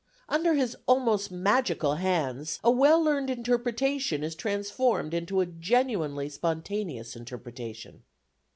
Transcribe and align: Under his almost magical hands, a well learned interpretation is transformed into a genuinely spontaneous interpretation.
Under 0.27 0.55
his 0.55 0.75
almost 0.87 1.29
magical 1.29 1.93
hands, 1.97 2.59
a 2.63 2.71
well 2.71 2.99
learned 2.99 3.29
interpretation 3.29 4.23
is 4.23 4.33
transformed 4.33 5.13
into 5.13 5.41
a 5.41 5.45
genuinely 5.45 6.27
spontaneous 6.27 7.15
interpretation. 7.15 8.01